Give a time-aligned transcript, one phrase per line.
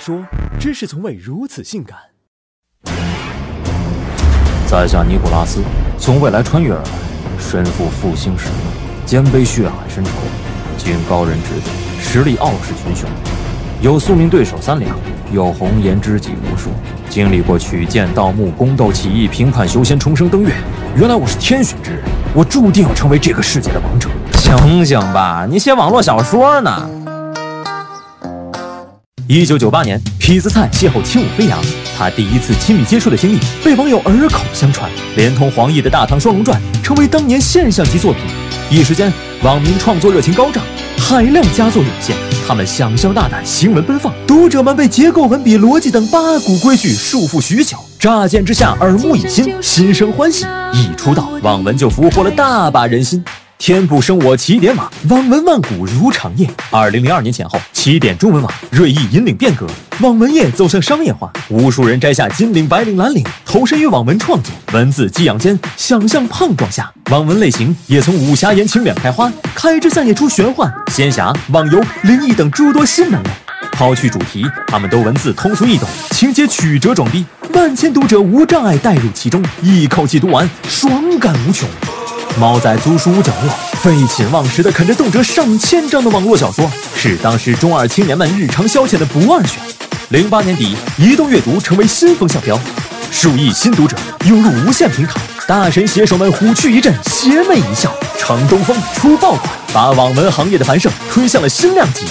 [0.00, 0.24] 说，
[0.58, 1.98] 知识从未如此性感。
[4.66, 5.60] 在下尼古拉斯，
[5.98, 6.88] 从未来穿越而来，
[7.38, 8.56] 身负复兴使命，
[9.04, 10.10] 肩背血海深仇，
[10.78, 11.66] 经高人指点，
[12.00, 13.06] 实力傲视群雄，
[13.82, 14.96] 有宿命对手三两，
[15.34, 16.70] 有红颜知己无数，
[17.10, 20.54] 经历过取剑、盗墓、宫斗、起义、平叛、修仙、重生、登月。
[20.96, 22.02] 原来我是天选之人，
[22.34, 24.08] 我注定要成为这个世界的王者。
[24.38, 26.88] 醒醒吧，你写网络小说呢？
[29.32, 31.56] 一九九八年，痞子蔡邂逅轻舞飞扬，
[31.96, 38.22] 他第一次亲密接触的经历被网友耳口相传，连同黄奕的大唐双龙传成为当年现象级作品。
[38.68, 39.12] 一时间，
[39.44, 40.64] 网民创作热情高涨，
[40.98, 42.16] 海量佳作涌现。
[42.44, 50.44] 他们想象大胆，行文奔放，读者们被结构、文笔、逻辑等八股规矩束缚许久，乍见之下耳目一新，心生欢喜。
[50.72, 53.24] 一出道，网文就俘获了大把人心。
[53.60, 56.48] 天不生我起点网，网文万古如长夜。
[56.70, 59.66] 二零零二年前后，起点中文网锐意引领变革，
[60.00, 64.50] 网文业走向商业化，无数人摘下金领、白领、蓝领，投身于网文创作。
[64.72, 73.30] 文字激扬间，想象碰撞下，网文类型也从武侠言情两开花，开枝散叶出玄幻、仙侠、网游、灵异等诸多新门类。
[73.72, 81.68] 抛去主题，他们都文字通俗易懂，情节曲折装逼，万千读者无障碍带入其中，一口气读完，爽感无穷。
[82.38, 89.60] 猫在租书屋角落废寝忘食地啃着动辄上千章的网络小说，是当时中二青年们日常消遣的不二选。
[90.10, 92.58] 零八年底，移动阅读成为新风向标，
[93.10, 102.06] 数亿新读者涌入无限平台，大神写手们虎躯一震，邪魅一笑，乘东风出爆款，把网文行业的繁盛推向了新量级。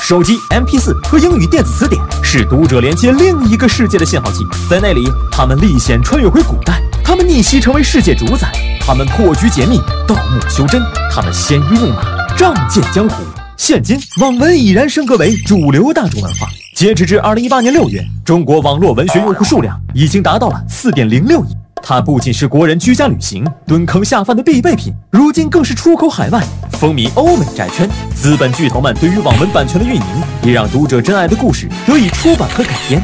[0.00, 6.80] 手机、MP4 和英语电子词典是读者连接另一个世界的信号器，在那里，他们历险穿越回古代，
[7.14, 8.50] 他们逆袭成为世界主宰。
[8.80, 12.02] 他们破局解密，盗墓修真；他们鲜衣怒马，
[12.36, 13.22] 仗剑江湖。
[13.56, 16.48] 现今，网文已然升格为主流大众文化。
[16.74, 21.56] 截止至二零一八年六月，中国网络文学用户数量已经达到了四点零六亿。
[21.80, 27.88] 它不仅是国人居家旅行、蹲坑下饭的必备品，如今更是出口海外，风靡欧美债圈。
[28.16, 30.02] 资本巨头们对于网文版权的运营，
[30.42, 33.00] 也让读者珍爱的故事得以出版和改编。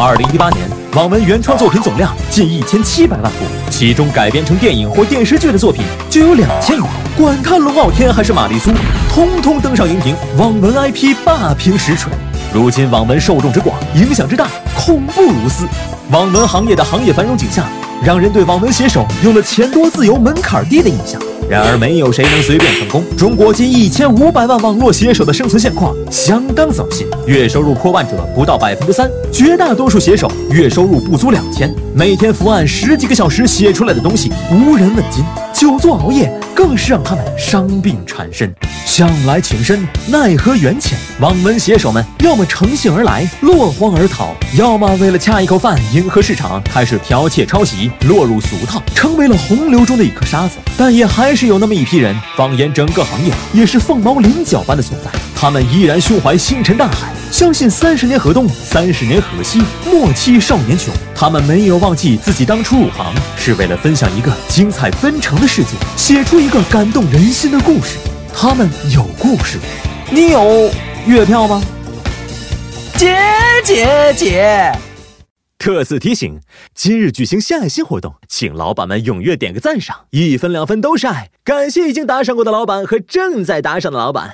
[0.00, 3.38] 二零一八年，网文原创作品总量近一千七百万部，
[3.70, 6.86] 其中改编成电影或电视剧的作品就有两千余部。
[7.16, 8.70] 管看龙傲天还是玛丽苏，
[9.08, 12.12] 通通登上荧屏，网文 IP 霸屏实锤。
[12.52, 15.66] 如今网文受众之广，影响之大，恐怖如斯。
[16.10, 17.64] 网文行业的行业繁荣景象，
[18.04, 21.18] 让人对网文写手有了钱多自由、门槛低的印象。
[21.48, 23.04] 然而，没有谁能随便成功。
[23.16, 35.22] 中国近一千五百万网络写手的生存现况相当糟心，月收入破万者不到百分之三，绝大多数写手月收入不足两千，每天伏案十几个小时写出来的东西无人问津，
[35.52, 38.54] 久坐熬夜更是让他们伤病缠身。
[38.92, 40.98] 向来情深，奈何缘浅。
[41.18, 50.58] 网文写手们要么乘兴而来，落荒而逃；要么为了恰一口饭，迎合市场，开始剽窃抄袭，落入俗套，成为了洪流中的一颗沙子。
[50.76, 55.10] 但也还是有那么一批人，放眼整个行业，也是凤毛麟角般的存在。
[55.34, 60.92] 他们依然胸怀星辰大海，相信三十年河东，三十年河西，莫欺少年穷。
[61.14, 67.96] 他们没有忘记自己当初入行是为了分享一个精彩纷呈的世界，写出一个感动人心的故事。
[68.34, 69.58] 他们有故事，
[70.10, 70.70] 你有
[71.06, 71.62] 月票吗？
[72.96, 73.16] 姐
[73.64, 74.72] 姐姐！
[75.58, 76.40] 特此提醒，
[76.74, 81.30] 今日举行献爱心活动，请老板们踊跃点个赞赏，一分两分都是爱。
[81.44, 84.30] 感谢已经打赏过的老板和正在打赏的老板。